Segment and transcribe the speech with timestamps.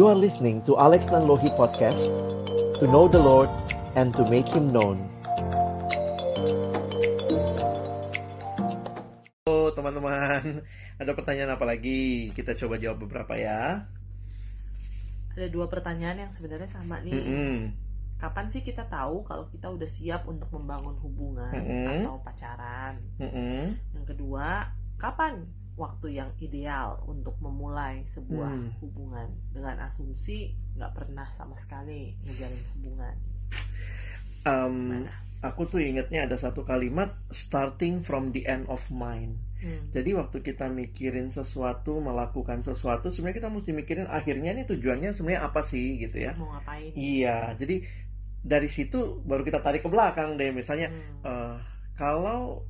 [0.00, 2.08] You are listening to Alex Nanlohi Podcast
[2.80, 3.52] To know the Lord
[4.00, 4.96] and to make Him known
[9.44, 10.64] Halo teman-teman,
[11.04, 12.32] ada pertanyaan apa lagi?
[12.32, 13.84] Kita coba jawab beberapa ya.
[15.36, 17.20] ada dua pertanyaan yang sebenarnya sama nih.
[17.20, 17.76] Mm-mm.
[18.16, 22.08] Kapan sih kita tahu kalau kita udah siap untuk membangun hubungan Mm-mm.
[22.08, 23.04] atau pacaran?
[23.20, 23.76] Mm-mm.
[24.00, 24.64] Yang kedua,
[24.96, 25.44] kapan
[25.76, 28.70] waktu yang ideal untuk memulai sebuah Hmm.
[28.82, 33.16] hubungan dengan asumsi nggak pernah sama sekali ngejalin hubungan?
[34.40, 35.12] Um, Mana?
[35.44, 39.36] aku tuh ingetnya ada satu kalimat starting from the end of mind.
[39.60, 39.92] Hmm.
[39.92, 45.44] Jadi waktu kita mikirin sesuatu, melakukan sesuatu, sebenarnya kita mesti mikirin akhirnya nih tujuannya sebenarnya
[45.44, 46.32] apa sih gitu ya?
[46.40, 46.92] Mau ngapain?
[46.96, 47.84] Iya, jadi
[48.40, 50.48] dari situ baru kita tarik ke belakang deh.
[50.48, 51.20] Misalnya Hmm.
[51.20, 51.56] eh,
[51.92, 52.64] kalau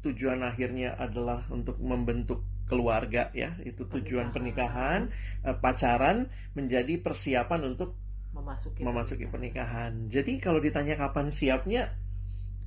[0.00, 5.10] tujuan akhirnya adalah untuk membentuk keluarga ya, itu tujuan pernikahan,
[5.42, 7.98] eh, pacaran menjadi persiapan untuk
[8.30, 10.06] memasuki memasuki pernikahan.
[10.06, 11.90] Jadi kalau ditanya kapan siapnya,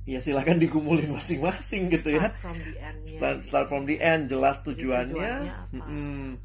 [0.04, 2.28] ya silakan digumulin masing-masing gitu ya.
[2.28, 3.16] Start from the end-nya.
[3.16, 5.32] Start, start from the end, jelas tujuannya.
[5.72, 6.36] tujuannya.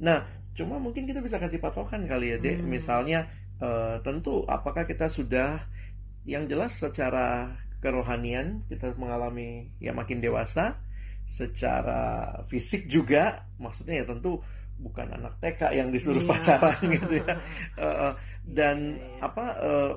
[0.00, 0.24] Nah,
[0.56, 2.64] cuma mungkin kita bisa kasih patokan kali ya, Dek.
[2.64, 2.68] Hmm.
[2.72, 3.28] Misalnya,
[3.60, 5.68] eh, tentu apakah kita sudah
[6.24, 10.78] yang jelas secara kerohanian kita mengalami ya makin dewasa,
[11.26, 14.38] secara fisik juga, maksudnya ya tentu
[14.78, 16.30] bukan anak TK yang disuruh Iya.
[16.30, 17.34] pacaran gitu ya.
[17.76, 18.12] Eh,
[18.46, 19.18] dan Iya, iya.
[19.20, 19.92] apa eh,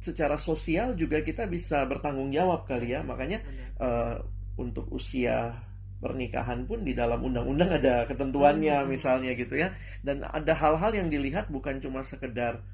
[0.00, 3.68] secara sosial juga kita bisa bertanggung jawab kali ya, Yes, makanya benar.
[3.80, 4.16] eh,
[4.56, 5.56] untuk usia
[6.00, 8.88] pernikahan pun di dalam undang-undang ada ketentuannya Hmm.
[8.88, 9.68] misalnya gitu ya
[10.00, 12.64] dan ada hal-hal yang dilihat bukan cuma sekedar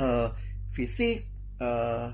[0.00, 0.28] eh,
[0.72, 1.28] fisik
[1.60, 2.06] eh,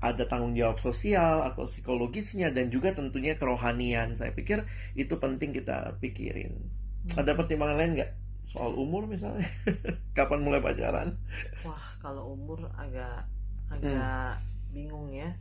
[0.00, 4.64] ada tanggung jawab sosial atau psikologisnya dan juga tentunya kerohanian saya pikir
[4.96, 6.56] itu penting kita pikirin
[7.00, 7.24] Hmm.
[7.24, 8.12] ada pertimbangan lain nggak
[8.52, 9.48] soal umur misalnya
[10.16, 11.16] kapan mulai pacaran
[11.64, 13.24] Wah, kalau umur agak
[13.72, 14.36] agak
[14.68, 15.32] bingung ya.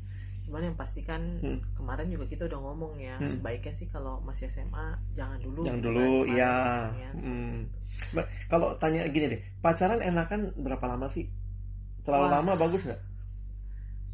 [0.47, 1.59] Cuman yang pasti kan Hmm.
[1.75, 3.43] kemarin juga kita udah ngomong ya, Hmm.
[3.43, 5.61] baiknya sih kalau masih SMA jangan dulu.
[5.61, 6.53] Jangan gitu dulu, kemarin iya.
[6.55, 7.59] ngomongnya seperti Hmm.
[7.59, 7.77] itu.
[8.15, 11.25] Ba- kalau tanya gini deh pacaran enakan berapa lama sih
[12.01, 12.33] terlalu Wah.
[12.39, 13.01] lama bagus nggak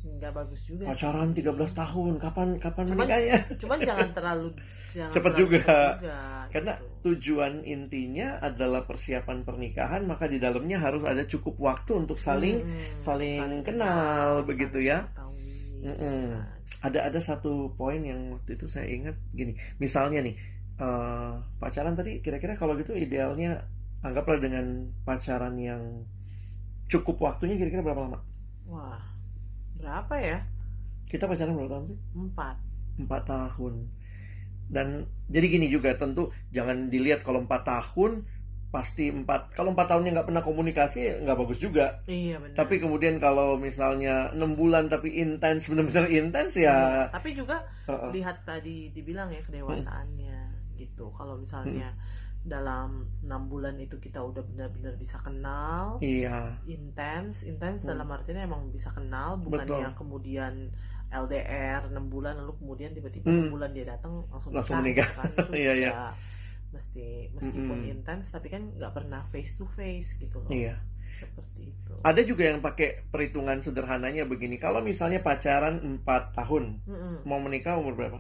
[0.06, 0.90] Nggak bagus juga sih.
[0.94, 4.48] pacaran 13 tahun kapan kapan Cuman- menikahnya Cuman jangan terlalu
[4.88, 5.76] jangan Cepet terlalu juga.
[5.98, 6.18] juga,
[6.48, 6.86] karena gitu.
[7.04, 12.96] tujuan intinya adalah persiapan pernikahan maka di dalamnya harus ada cukup waktu untuk saling Hmm,
[12.98, 15.00] saling kenal, begitu saling ya.
[15.04, 15.22] gitu
[16.00, 16.50] kan.
[16.82, 20.34] ada ada satu poin yang waktu itu saya ingat gini misalnya nih
[20.76, 23.62] eh, pacaran tadi kira-kira kalau gitu idealnya
[24.02, 24.66] anggaplah dengan
[25.02, 25.82] pacaran yang
[26.86, 28.20] cukup waktunya kira-kira berapa lama
[28.66, 28.98] Wah,
[29.76, 30.40] berapa ya?
[31.06, 32.56] kita pacaran berapa tahun sih Empat.
[32.98, 33.74] empat tahun
[34.66, 34.88] dan
[35.30, 38.26] jadi gini juga tentu jangan dilihat kalau empat tahun
[38.74, 42.58] pasti empat kalau empat tahunnya nggak pernah komunikasi nggak bagus juga Iya benar.
[42.58, 48.12] tapi kemudian kalau misalnya enam bulan tapi intens benar-benar intens ya Tapi juga uh-uh.
[48.12, 50.38] lihat tadi dibilang ya kedewasaannya
[50.76, 52.04] gitu kalau misalnya Hmm.
[52.46, 57.92] Dalam enam bulan itu kita udah benar-benar bisa kenal iya intens intens Hmm.
[57.92, 59.82] dalam artinya emang bisa kenal bukan Betul.
[59.82, 60.54] yang kemudian
[61.10, 63.38] LDR enam bulan lalu kemudian tiba-tiba Hmm.
[63.42, 65.30] enam bulan dia datang langsung Langsung nikah, gitu kan.
[65.34, 65.90] itu Iya, iya.
[65.90, 66.08] ya
[66.70, 67.94] mesti meskipun Mm-mm.
[67.96, 70.76] intens tapi kan nggak pernah face to face gitu loh iya
[71.16, 77.24] seperti itu ada juga yang pakai perhitungan sederhananya begini kalau misalnya pacaran empat tahun Mm-mm.
[77.24, 78.20] mau menikah umur berapa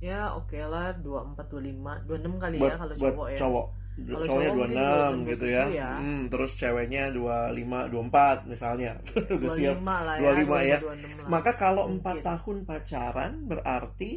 [0.00, 3.28] ya oke lah dua empat dua lima dua enam kali buat ya kalau buat cowok
[3.28, 3.66] ya cowok
[4.00, 4.80] Kalau cowoknya cowok 26
[5.12, 5.64] mungkin 26, gitu ya.
[5.66, 5.90] 27 ya.
[6.00, 10.78] Hmm, terus ceweknya 25 24 misalnya udah dua siap lima lah 25 ya ya.
[10.80, 11.28] 26 lah.
[11.28, 11.94] maka kalau Mungkin.
[12.00, 14.12] empat tahun pacaran berarti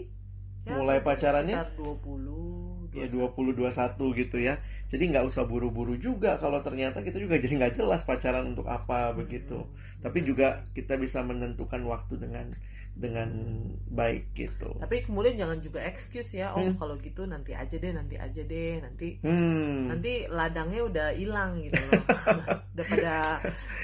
[0.63, 4.55] Ya, mulai pacarannya sekitar 20 ya 20 21 gitu ya
[4.87, 9.11] jadi nggak usah buru-buru juga kalau ternyata kita juga jadi nggak jelas pacaran untuk apa
[9.11, 9.67] begitu
[9.99, 12.55] tapi juga kita bisa menentukan waktu dengan
[12.93, 13.29] dengan
[13.89, 16.77] baik gitu tapi kemudian jangan juga excuse ya oh Hmm.
[16.77, 21.81] kalau gitu nanti aja deh nanti aja deh nanti hmm nanti ladangnya udah hilang gitu
[21.89, 22.03] loh
[22.77, 23.13] udah pada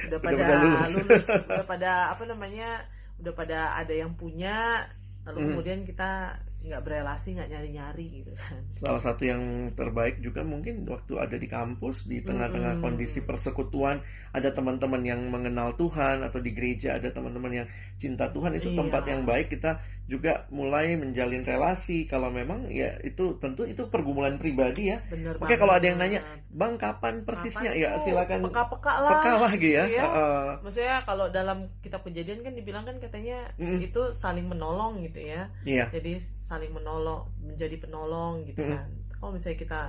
[0.07, 0.91] udah pada pada lulus.
[0.95, 1.25] lulus.
[1.25, 2.69] udah pada apa namanya
[3.17, 4.85] udah pada ada yang punya
[5.25, 5.49] lalu Hmm.
[5.53, 9.41] kemudian kita nggak berelasi nggak nyari nyari gitu kan salah satu yang
[9.79, 12.83] terbaik juga mungkin waktu ada di kampus di tengah-tengah Mm-mm.
[12.83, 14.03] kondisi persekutuan
[14.35, 18.75] ada teman-teman yang mengenal Tuhan atau di gereja ada teman-teman yang cinta Tuhan itu Iya.
[18.75, 19.79] tempat yang baik kita
[20.09, 25.45] juga mulai menjalin relasi kalau memang ya itu tentu itu pergumulan pribadi ya bener Oke,
[25.45, 25.59] banget.
[25.61, 26.19] kalau ada yang nanya,
[26.49, 30.01] Bang kapan persisnya Kapan ya silakan peka-peka lah peka lah gitu ya Iya.
[30.01, 30.45] Heeh.
[30.59, 33.85] maksudnya kalau dalam kitab kejadian kan dibilang kan katanya Mm.
[33.85, 38.71] itu saling menolong gitu ya iya jadi saling menolong menjadi penolong gitu Mm.
[38.73, 39.81] kan kalau misalnya kita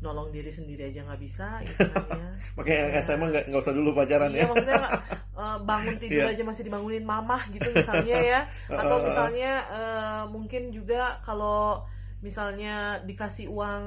[0.00, 3.74] nolong diri sendiri aja nggak bisa gitu kan ya Makanya yang SMA nggak nggak usah
[3.76, 4.46] dulu pacaran iya ya.
[4.48, 4.80] maksudnya
[5.42, 6.32] eh, bangun tidur Iya.
[6.32, 8.40] aja masih dibangunin mamah gitu misalnya ya
[8.70, 9.06] atau Uh, uh, uh.
[9.06, 11.82] misalnya eh, mungkin juga kalau
[12.20, 13.84] misalnya dikasih uang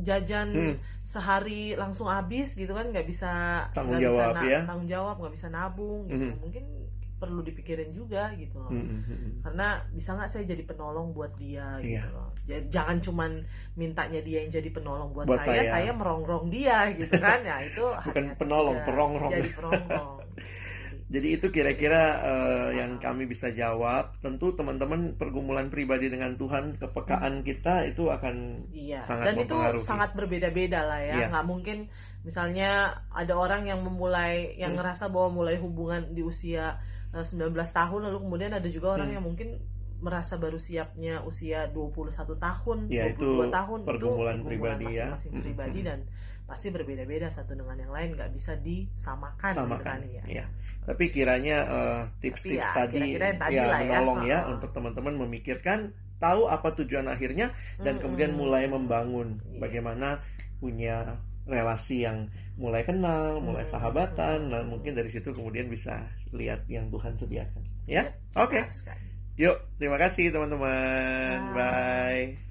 [0.00, 0.76] jajan Hmm.
[1.02, 4.60] sehari langsung habis gitu kan nggak bisa Tanggung bisa jawab, na- ya.
[4.62, 6.38] tanggung jawab nggak bisa nabung gitu Mhm.
[6.38, 6.64] mungkin
[7.16, 9.32] perlu dipikirin juga gitu loh Hmm, hmm, hmm.
[9.42, 12.04] karena bisa nggak saya jadi penolong buat dia gitu Iya.
[12.10, 13.30] loh Ja- jangan cuman
[13.74, 15.84] mintanya dia yang jadi penolong buat, Buat saya, saya.
[15.84, 19.30] saya merongrong dia gitu kan ya itu Bukan penolong, perongrong.
[19.30, 20.16] jadi perongrong
[21.10, 24.14] Jadi itu kira-kira eh, yang kami bisa jawab.
[24.22, 30.14] Tentu teman-teman pergumulan pribadi dengan Tuhan, kepekaan kita itu akan Iya, sangat dan itu sangat
[30.14, 31.14] berbeda-beda lah ya.
[31.18, 31.26] Iya.
[31.34, 31.78] Nggak mungkin
[32.22, 34.86] misalnya ada orang yang memulai yang Hmm.
[34.86, 36.78] ngerasa bahwa mulai hubungan di usia
[37.10, 39.16] eh, 19 tahun lalu kemudian ada juga orang Hmm.
[39.18, 39.48] yang mungkin
[40.00, 45.12] merasa baru siapnya usia 21 tahun, Ya, 22 itu tahun pergumulan itu pribadi ya.
[45.12, 45.88] masing-masing Hmm, pribadi hmm.
[45.88, 45.98] dan
[46.48, 50.24] pasti berbeda-beda satu dengan yang lain nggak bisa disamakan gitu Samakan, kan, ya.
[50.26, 50.44] iya.
[50.82, 53.76] Tapi kiranya eh, tips-tips Tapi ya, tadi, yang tadi ya ya.
[53.78, 54.50] menolong ya Ha-ha.
[54.50, 58.02] untuk teman-teman memikirkan tahu apa tujuan akhirnya dan Mm-mm.
[58.02, 59.62] kemudian mulai membangun Yes.
[59.62, 60.20] bagaimana
[60.60, 64.70] punya relasi yang mulai kenal, mulai sahabatan, dan Mm-mm.
[64.70, 67.62] mungkin dari situ kemudian bisa lihat yang Tuhan sediakan.
[67.88, 68.60] Ya, oke.
[68.70, 69.09] sekali.
[69.40, 71.56] Yuk, terima kasih teman-teman.
[71.56, 72.36] Bye.
[72.36, 72.49] Bye.